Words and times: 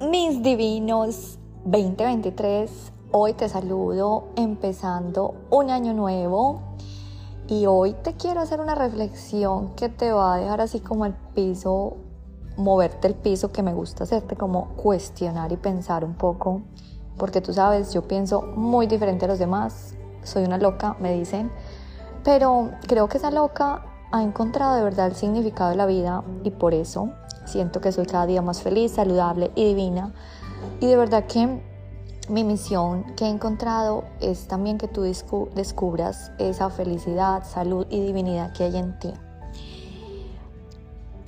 Mis 0.00 0.42
divinos 0.42 1.38
2023, 1.64 2.92
hoy 3.12 3.34
te 3.34 3.48
saludo 3.48 4.24
empezando 4.36 5.34
un 5.50 5.70
año 5.70 5.94
nuevo. 5.94 6.60
Y 7.48 7.66
hoy 7.66 7.94
te 8.02 8.14
quiero 8.14 8.40
hacer 8.40 8.60
una 8.60 8.74
reflexión 8.74 9.74
que 9.74 9.88
te 9.88 10.12
va 10.12 10.34
a 10.34 10.38
dejar 10.38 10.60
así 10.60 10.80
como 10.80 11.06
el 11.06 11.12
piso, 11.34 11.98
moverte 12.56 13.08
el 13.08 13.14
piso 13.14 13.52
que 13.52 13.62
me 13.62 13.74
gusta 13.74 14.04
hacerte, 14.04 14.36
como 14.36 14.70
cuestionar 14.70 15.52
y 15.52 15.56
pensar 15.56 16.04
un 16.04 16.14
poco, 16.14 16.62
porque 17.16 17.40
tú 17.40 17.52
sabes, 17.52 17.92
yo 17.92 18.02
pienso 18.02 18.42
muy 18.42 18.86
diferente 18.86 19.26
a 19.26 19.28
los 19.28 19.38
demás, 19.38 19.94
soy 20.22 20.44
una 20.44 20.58
loca, 20.58 20.96
me 21.00 21.12
dicen, 21.12 21.50
pero 22.24 22.70
creo 22.86 23.08
que 23.08 23.18
esa 23.18 23.30
loca 23.30 23.91
ha 24.12 24.22
encontrado 24.22 24.76
de 24.76 24.84
verdad 24.84 25.08
el 25.08 25.16
significado 25.16 25.70
de 25.70 25.76
la 25.76 25.86
vida 25.86 26.22
y 26.44 26.50
por 26.50 26.74
eso 26.74 27.10
Siento 27.44 27.80
que 27.80 27.92
soy 27.92 28.06
cada 28.06 28.26
día 28.26 28.42
más 28.42 28.62
feliz, 28.62 28.92
saludable 28.92 29.50
y 29.54 29.64
divina. 29.64 30.12
Y 30.80 30.86
de 30.86 30.96
verdad 30.96 31.26
que 31.26 31.60
mi 32.28 32.44
misión 32.44 33.04
que 33.16 33.24
he 33.24 33.28
encontrado 33.28 34.04
es 34.20 34.46
también 34.46 34.78
que 34.78 34.88
tú 34.88 35.02
descubras 35.02 36.32
esa 36.38 36.70
felicidad, 36.70 37.44
salud 37.44 37.86
y 37.90 38.00
divinidad 38.00 38.52
que 38.52 38.64
hay 38.64 38.76
en 38.76 38.98
ti. 38.98 39.12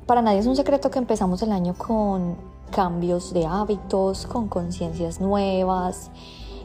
Para 0.06 0.22
nadie 0.22 0.38
es 0.38 0.46
un 0.46 0.56
secreto 0.56 0.90
que 0.90 0.98
empezamos 0.98 1.42
el 1.42 1.50
año 1.50 1.74
con 1.74 2.36
cambios 2.70 3.32
de 3.32 3.46
hábitos, 3.46 4.26
con 4.26 4.48
conciencias 4.48 5.20
nuevas 5.20 6.10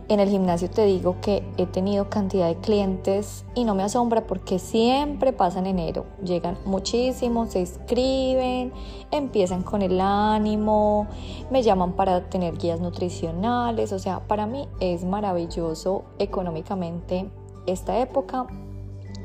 en 0.10 0.20
el 0.20 0.28
gimnasio 0.28 0.72
te 0.72 0.86
digo 0.86 1.18
que 1.22 1.44
he 1.58 1.68
tenido 1.68 2.10
cantidad 2.10 2.48
de 2.48 2.56
clientes 2.56 3.46
y 3.54 3.64
no 3.64 3.76
me 3.76 3.84
asombra 3.84 4.26
porque 4.26 4.58
siempre 4.58 5.34
pasa 5.34 5.60
en 5.60 5.68
enero. 5.68 6.06
Llegan 6.24 6.58
muchísimos, 6.66 7.52
se 7.52 7.60
inscriben, 7.60 8.74
empiezan 9.12 9.62
con 9.62 9.84
el 9.84 10.02
ánimo, 10.02 11.08
me 11.52 11.62
llaman 11.62 11.94
para 11.94 12.28
tener 12.28 12.58
guías 12.58 12.80
nutricionales. 12.82 13.94
O 13.94 14.00
sea, 14.00 14.28
para 14.28 14.48
mí 14.48 14.68
es 14.80 15.04
maravilloso 15.04 16.06
económicamente 16.18 17.30
esta 17.68 18.00
época 18.00 18.48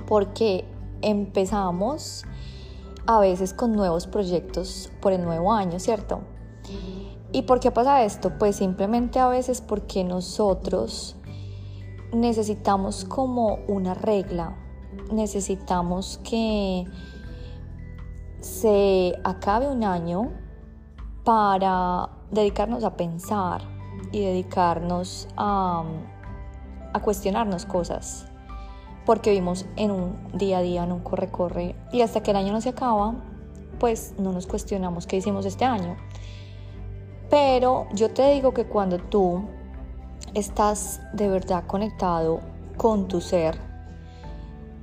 porque 0.06 0.67
empezamos 1.01 2.27
a 3.06 3.20
veces 3.20 3.55
con 3.55 3.73
nuevos 3.73 4.06
proyectos 4.06 4.91
por 5.01 5.14
el 5.14 5.25
nuevo 5.25 5.51
año, 5.51 5.78
¿cierto? 5.78 6.20
¿Y 7.34 7.42
por 7.42 7.58
qué 7.58 7.72
pasa 7.72 8.04
esto? 8.04 8.38
Pues 8.38 8.54
simplemente 8.54 9.18
a 9.18 9.27
veces 9.27 9.60
porque 9.60 10.04
nosotros 10.04 11.16
necesitamos 12.12 13.04
como 13.04 13.56
una 13.66 13.92
regla, 13.92 14.56
necesitamos 15.12 16.20
que 16.22 16.84
se 18.38 19.14
acabe 19.24 19.66
un 19.66 19.82
año 19.82 20.30
para 21.24 22.08
dedicarnos 22.30 22.84
a 22.84 22.96
pensar 22.96 23.62
y 24.12 24.20
dedicarnos 24.20 25.27
a, 25.36 25.82
cuestionarnos 27.02 27.66
cosas, 27.66 28.27
porque 29.05 29.30
vivimos 29.30 29.66
en 29.74 29.90
un 29.90 30.16
día 30.34 30.58
a 30.58 30.62
día, 30.62 30.84
en 30.84 30.92
un 30.92 31.00
corre-corre, 31.00 31.74
y 31.92 32.02
hasta 32.02 32.22
que 32.22 32.30
el 32.30 32.36
año 32.36 32.52
no 32.52 32.60
se 32.60 32.68
acaba, 32.68 33.16
pues 33.80 34.14
no 34.20 34.30
nos 34.30 34.46
cuestionamos 34.46 35.08
qué 35.08 35.16
hicimos 35.16 35.44
este 35.46 35.64
año. 35.64 35.96
Pero 37.30 37.86
yo 37.94 38.11
te 38.11 38.30
digo 38.33 38.53
que 38.53 38.64
cuando 38.67 38.98
tú 38.98 39.44
estás 40.34 41.00
de 41.12 41.28
verdad 41.28 41.64
conectado 41.67 42.41
con 42.77 43.08
tu 43.08 43.20
ser, 43.20 43.58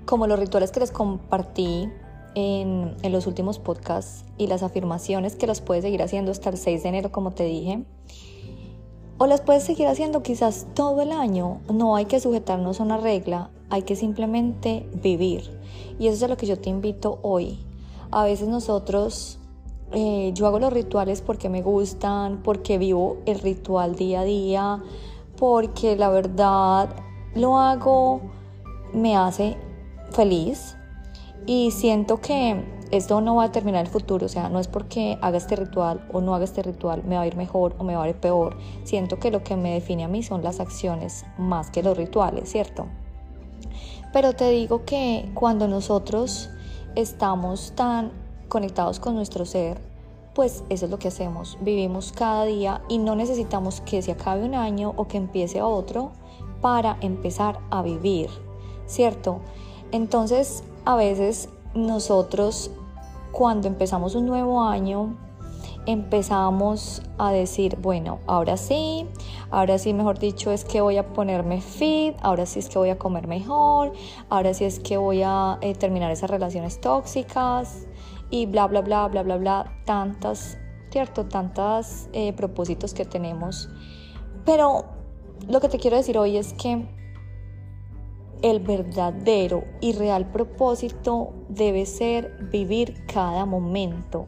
como 0.05 0.27
los 0.27 0.39
rituales 0.39 0.71
que 0.71 0.79
les 0.79 0.91
compartí 0.91 1.89
en, 2.35 2.95
en, 3.01 3.11
los 3.11 3.27
últimos 3.27 3.59
podcasts 3.59 4.25
y 4.37 4.47
las 4.47 4.63
afirmaciones 4.63 5.35
que 5.35 5.47
las 5.47 5.61
puedes 5.61 5.83
seguir 5.83 6.01
haciendo 6.01 6.31
hasta 6.31 6.49
el 6.49 6.57
6 6.57 6.83
de 6.83 6.89
enero, 6.89 7.11
como 7.11 7.31
te 7.31 7.43
dije, 7.43 7.85
o 9.21 9.27
las 9.27 9.41
puedes 9.41 9.61
seguir 9.61 9.85
haciendo 9.85 10.23
quizás 10.23 10.65
todo 10.73 10.99
el 11.03 11.11
año. 11.11 11.61
No 11.71 11.95
hay 11.95 12.05
que 12.05 12.19
sujetarnos 12.19 12.79
a 12.79 12.83
una 12.83 12.97
regla, 12.97 13.51
hay 13.69 13.83
que 13.83 13.95
simplemente 13.95 14.89
vivir. 14.95 15.55
Y 15.99 16.07
eso 16.07 16.15
es 16.15 16.23
a 16.23 16.27
lo 16.27 16.37
que 16.37 16.47
yo 16.47 16.57
te 16.57 16.71
invito 16.71 17.19
hoy. 17.21 17.59
A 18.09 18.23
veces 18.23 18.47
nosotros 18.47 19.37
eh, 19.93 20.31
yo 20.33 20.47
hago 20.47 20.59
los 20.59 20.71
rituales 20.71 21.21
porque 21.21 21.49
me 21.49 21.61
gustan, 21.61 22.41
porque 22.43 22.77
vivo 22.77 23.17
el 23.25 23.39
ritual 23.39 23.95
día 23.95 24.21
a 24.21 24.23
día, 24.23 24.83
porque 25.37 25.95
la 25.95 26.09
verdad 26.09 26.95
lo 27.35 27.57
hago, 27.57 28.21
me 28.93 29.15
hace 29.15 29.57
feliz 30.11 30.77
y 31.45 31.71
siento 31.71 32.21
que 32.21 32.63
esto 32.91 33.21
no 33.21 33.35
va 33.35 33.45
a 33.45 33.51
terminar 33.51 33.85
el 33.85 33.91
futuro, 33.91 34.25
o 34.25 34.29
sea, 34.29 34.49
no 34.49 34.59
es 34.59 34.67
porque 34.67 35.17
haga 35.21 35.37
este 35.37 35.55
ritual 35.55 36.07
o 36.11 36.21
no 36.21 36.35
haga 36.35 36.43
este 36.43 36.61
ritual 36.61 37.03
me 37.05 37.15
va 37.15 37.21
a 37.21 37.27
ir 37.27 37.37
mejor 37.37 37.75
o 37.77 37.83
me 37.83 37.95
va 37.95 38.03
a 38.03 38.09
ir 38.09 38.15
peor, 38.15 38.57
siento 38.83 39.17
que 39.17 39.31
lo 39.31 39.43
que 39.43 39.55
me 39.55 39.73
define 39.73 40.03
a 40.03 40.07
mí 40.07 40.23
son 40.23 40.43
las 40.43 40.59
acciones 40.59 41.25
más 41.37 41.69
que 41.69 41.83
los 41.83 41.97
rituales, 41.97 42.49
¿cierto? 42.49 42.87
Pero 44.11 44.33
te 44.33 44.49
digo 44.49 44.83
que 44.83 45.31
cuando 45.33 45.67
nosotros 45.67 46.49
estamos 46.95 47.73
tan 47.75 48.11
conectados 48.51 48.99
con 48.99 49.15
nuestro 49.15 49.45
ser, 49.45 49.79
pues 50.35 50.65
eso 50.67 50.85
es 50.85 50.91
lo 50.91 50.99
que 50.99 51.07
hacemos. 51.07 51.57
Vivimos 51.61 52.11
cada 52.11 52.43
día 52.43 52.81
y 52.89 52.97
no 52.97 53.15
necesitamos 53.15 53.79
que 53.79 54.01
se 54.01 54.11
acabe 54.11 54.43
un 54.43 54.55
año 54.55 54.93
o 54.97 55.07
que 55.07 55.15
empiece 55.15 55.61
otro 55.61 56.11
para 56.59 56.97
empezar 56.99 57.59
a 57.69 57.81
vivir, 57.81 58.29
¿cierto? 58.87 59.39
Entonces, 59.93 60.63
a 60.83 60.97
veces 60.97 61.47
nosotros 61.73 62.71
cuando 63.31 63.69
empezamos 63.69 64.15
un 64.15 64.25
nuevo 64.25 64.61
año, 64.61 65.15
empezamos 65.85 67.01
a 67.17 67.31
decir, 67.31 67.77
bueno, 67.81 68.19
ahora 68.27 68.57
sí, 68.57 69.07
ahora 69.49 69.77
sí, 69.77 69.93
mejor 69.93 70.19
dicho, 70.19 70.51
es 70.51 70.65
que 70.65 70.81
voy 70.81 70.97
a 70.97 71.13
ponerme 71.13 71.61
fit, 71.61 72.15
ahora 72.21 72.45
sí 72.45 72.59
es 72.59 72.67
que 72.67 72.77
voy 72.77 72.89
a 72.89 72.97
comer 72.97 73.27
mejor, 73.27 73.93
ahora 74.29 74.53
sí 74.53 74.65
es 74.65 74.79
que 74.79 74.97
voy 74.97 75.21
a 75.23 75.57
eh, 75.61 75.73
terminar 75.73 76.11
esas 76.11 76.29
relaciones 76.29 76.81
tóxicas, 76.81 77.87
y 78.31 78.45
bla, 78.47 78.67
bla, 78.67 78.81
bla, 78.81 79.07
bla, 79.07 79.21
bla, 79.21 79.37
bla, 79.37 79.81
tantas, 79.85 80.57
¿cierto? 80.89 81.25
Tantos 81.25 82.07
eh, 82.13 82.33
propósitos 82.33 82.93
que 82.93 83.05
tenemos. 83.05 83.69
Pero 84.45 84.85
lo 85.47 85.59
que 85.59 85.69
te 85.69 85.77
quiero 85.77 85.97
decir 85.97 86.17
hoy 86.17 86.37
es 86.37 86.53
que 86.53 86.87
el 88.41 88.59
verdadero 88.59 89.65
y 89.81 89.93
real 89.93 90.31
propósito 90.31 91.33
debe 91.49 91.85
ser 91.85 92.49
vivir 92.51 93.05
cada 93.05 93.45
momento, 93.45 94.25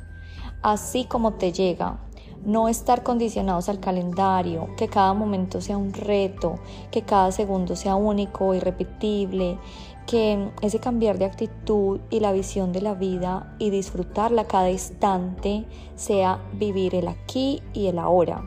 así 0.62 1.06
como 1.06 1.34
te 1.34 1.52
llega. 1.52 2.00
No 2.46 2.68
estar 2.68 3.04
condicionados 3.04 3.70
al 3.70 3.80
calendario, 3.80 4.68
que 4.76 4.90
cada 4.90 5.14
momento 5.14 5.62
sea 5.62 5.78
un 5.78 5.94
reto, 5.94 6.56
que 6.92 7.04
cada 7.04 7.32
segundo 7.32 7.76
sea 7.78 7.96
único, 7.96 8.54
irrepetible, 8.54 9.58
que 10.06 10.52
ese 10.62 10.80
cambiar 10.80 11.18
de 11.18 11.26
actitud 11.26 12.02
y 12.10 12.20
la 12.20 12.34
visión 12.34 12.74
de 12.74 12.82
la 12.82 12.94
vida 12.94 13.56
y 13.60 13.70
disfrutarla 13.70 14.46
cada 14.46 14.70
instante 14.70 15.66
sea 15.96 16.42
vivir 16.54 16.96
el 16.96 17.08
aquí 17.08 17.62
y 17.74 17.88
el 17.88 17.98
ahora. 17.98 18.44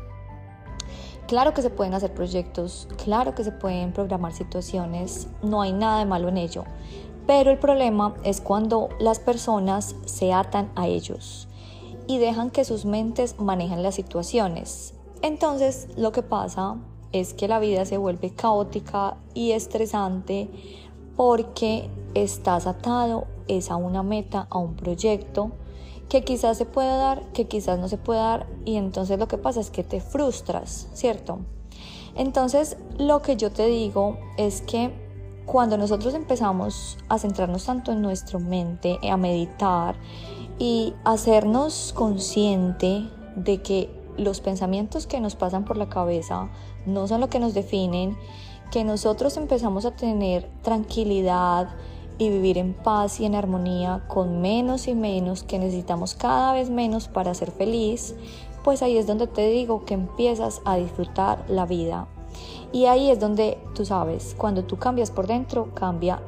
Claro 1.26 1.54
que 1.54 1.62
se 1.62 1.70
pueden 1.70 1.94
hacer 1.94 2.12
proyectos, 2.12 2.88
claro 3.02 3.34
que 3.34 3.44
se 3.44 3.52
pueden 3.52 3.92
programar 3.92 4.32
situaciones, 4.32 5.26
no 5.42 5.62
hay 5.62 5.72
nada 5.72 6.00
de 6.00 6.06
malo 6.06 6.28
en 6.28 6.36
ello, 6.36 6.64
pero 7.26 7.50
el 7.50 7.58
problema 7.58 8.14
es 8.22 8.40
cuando 8.40 8.90
las 9.00 9.18
personas 9.18 9.96
se 10.04 10.32
atan 10.32 10.70
a 10.76 10.86
ellos 10.86 11.48
y 12.06 12.18
dejan 12.18 12.50
que 12.50 12.64
sus 12.64 12.84
mentes 12.84 13.38
manejen 13.38 13.82
las 13.82 13.94
situaciones. 13.94 14.94
Entonces 15.22 15.88
lo 15.96 16.12
que 16.12 16.22
pasa 16.22 16.76
es 17.12 17.34
que 17.34 17.48
la 17.48 17.58
vida 17.58 17.84
se 17.84 17.98
vuelve 17.98 18.30
caótica 18.30 19.16
y 19.34 19.52
estresante 19.52 20.48
porque 21.16 21.88
estás 22.14 22.66
atado 22.66 23.26
es 23.48 23.70
a 23.70 23.76
una 23.76 24.02
meta, 24.02 24.46
a 24.50 24.58
un 24.58 24.74
proyecto 24.74 25.52
que 26.08 26.22
quizás 26.22 26.56
se 26.56 26.66
pueda 26.66 26.96
dar, 26.96 27.22
que 27.32 27.46
quizás 27.46 27.78
no 27.78 27.88
se 27.88 27.98
pueda 27.98 28.22
dar 28.22 28.46
y 28.64 28.76
entonces 28.76 29.18
lo 29.18 29.26
que 29.28 29.38
pasa 29.38 29.60
es 29.60 29.70
que 29.70 29.82
te 29.82 30.00
frustras, 30.00 30.88
¿cierto? 30.92 31.38
Entonces 32.14 32.76
lo 32.98 33.22
que 33.22 33.36
yo 33.36 33.50
te 33.50 33.66
digo 33.66 34.18
es 34.36 34.62
que 34.62 34.92
cuando 35.46 35.78
nosotros 35.78 36.14
empezamos 36.14 36.98
a 37.08 37.18
centrarnos 37.18 37.64
tanto 37.64 37.92
en 37.92 38.02
nuestra 38.02 38.38
mente, 38.38 38.98
a 39.08 39.16
meditar 39.16 39.96
y 40.58 40.94
hacernos 41.04 41.92
consciente 41.94 43.08
de 43.36 43.62
que 43.62 43.90
los 44.16 44.40
pensamientos 44.40 45.06
que 45.06 45.20
nos 45.20 45.36
pasan 45.36 45.64
por 45.64 45.76
la 45.76 45.88
cabeza 45.88 46.50
no 46.86 47.06
son 47.06 47.20
lo 47.20 47.28
que 47.28 47.38
nos 47.38 47.52
definen 47.52 48.16
que 48.70 48.84
nosotros 48.84 49.36
empezamos 49.36 49.84
a 49.84 49.92
tener 49.92 50.48
tranquilidad 50.62 51.68
y 52.18 52.30
vivir 52.30 52.58
en 52.58 52.74
paz 52.74 53.20
y 53.20 53.26
en 53.26 53.34
armonía 53.34 54.04
con 54.08 54.40
menos 54.40 54.88
y 54.88 54.94
menos, 54.94 55.42
que 55.42 55.58
necesitamos 55.58 56.14
cada 56.14 56.52
vez 56.52 56.70
menos 56.70 57.08
para 57.08 57.34
ser 57.34 57.50
feliz, 57.50 58.14
pues 58.64 58.82
ahí 58.82 58.96
es 58.96 59.06
donde 59.06 59.26
te 59.26 59.48
digo 59.48 59.84
que 59.84 59.94
empiezas 59.94 60.62
a 60.64 60.76
disfrutar 60.76 61.44
la 61.48 61.66
vida. 61.66 62.08
Y 62.72 62.86
ahí 62.86 63.10
es 63.10 63.20
donde 63.20 63.58
tú 63.74 63.84
sabes, 63.84 64.34
cuando 64.36 64.64
tú 64.64 64.76
cambias 64.78 65.10
por 65.10 65.26
dentro, 65.26 65.72
cambia 65.74 66.20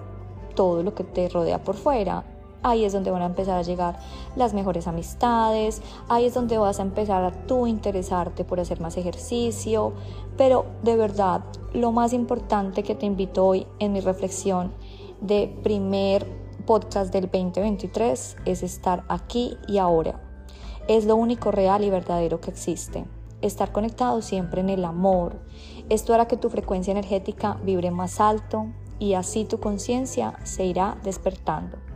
todo 0.54 0.82
lo 0.82 0.94
que 0.94 1.04
te 1.04 1.28
rodea 1.28 1.64
por 1.64 1.74
fuera. 1.74 2.24
Ahí 2.62 2.84
es 2.84 2.92
donde 2.92 3.10
van 3.10 3.22
a 3.22 3.26
empezar 3.26 3.58
a 3.58 3.62
llegar 3.62 3.98
las 4.36 4.54
mejores 4.54 4.86
amistades, 4.86 5.82
ahí 6.08 6.26
es 6.26 6.34
donde 6.34 6.58
vas 6.58 6.78
a 6.78 6.82
empezar 6.82 7.24
a 7.24 7.32
tú 7.46 7.66
interesarte 7.66 8.44
por 8.44 8.60
hacer 8.60 8.80
más 8.80 8.96
ejercicio, 8.96 9.92
pero 10.36 10.66
de 10.82 10.96
verdad, 10.96 11.42
lo 11.72 11.92
más 11.92 12.12
importante 12.12 12.82
que 12.82 12.94
te 12.94 13.06
invito 13.06 13.46
hoy 13.46 13.66
en 13.78 13.92
mi 13.92 14.00
reflexión 14.00 14.72
de 15.20 15.54
primer 15.62 16.26
podcast 16.66 17.12
del 17.12 17.24
2023 17.24 18.36
es 18.44 18.62
estar 18.62 19.04
aquí 19.08 19.56
y 19.66 19.78
ahora. 19.78 20.20
Es 20.86 21.04
lo 21.04 21.16
único 21.16 21.50
real 21.50 21.84
y 21.84 21.90
verdadero 21.90 22.40
que 22.40 22.50
existe. 22.50 23.04
Estar 23.40 23.72
conectado 23.72 24.20
siempre 24.22 24.60
en 24.60 24.70
el 24.70 24.84
amor. 24.84 25.40
Esto 25.88 26.12
hará 26.12 26.26
que 26.26 26.36
tu 26.36 26.50
frecuencia 26.50 26.90
energética 26.90 27.58
vibre 27.62 27.90
más 27.90 28.20
alto 28.20 28.66
y 28.98 29.14
así 29.14 29.44
tu 29.44 29.60
conciencia 29.60 30.34
se 30.44 30.64
irá 30.64 30.98
despertando. 31.04 31.87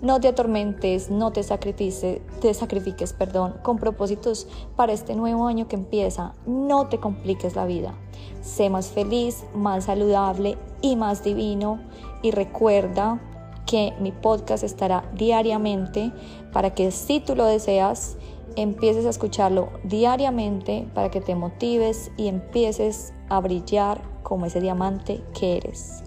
No 0.00 0.20
te 0.20 0.28
atormentes, 0.28 1.10
no 1.10 1.32
te 1.32 1.42
sacrifiques, 1.42 2.20
te 2.40 2.54
sacrifiques, 2.54 3.12
perdón, 3.12 3.54
con 3.64 3.78
propósitos 3.78 4.46
para 4.76 4.92
este 4.92 5.16
nuevo 5.16 5.48
año 5.48 5.66
que 5.66 5.74
empieza. 5.74 6.34
No 6.46 6.86
te 6.86 6.98
compliques 6.98 7.56
la 7.56 7.66
vida. 7.66 7.94
Sé 8.40 8.70
más 8.70 8.88
feliz, 8.88 9.44
más 9.54 9.86
saludable 9.86 10.56
y 10.82 10.94
más 10.94 11.24
divino. 11.24 11.80
Y 12.22 12.30
recuerda 12.30 13.20
que 13.66 13.92
mi 14.00 14.12
podcast 14.12 14.62
estará 14.62 15.10
diariamente 15.14 16.12
para 16.52 16.74
que 16.74 16.92
si 16.92 17.18
tú 17.18 17.34
lo 17.34 17.44
deseas, 17.44 18.16
empieces 18.54 19.04
a 19.04 19.10
escucharlo 19.10 19.70
diariamente 19.82 20.86
para 20.94 21.10
que 21.10 21.20
te 21.20 21.34
motives 21.34 22.12
y 22.16 22.28
empieces 22.28 23.12
a 23.28 23.40
brillar 23.40 24.00
como 24.22 24.46
ese 24.46 24.60
diamante 24.60 25.22
que 25.38 25.56
eres. 25.56 26.04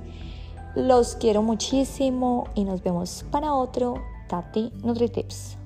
Los 0.75 1.15
quiero 1.15 1.41
muchísimo 1.41 2.45
y 2.56 2.63
nos 2.63 2.81
vemos 2.81 3.25
para 3.29 3.53
otro 3.53 3.95
Tati 4.29 4.71
NutriTips. 4.83 5.60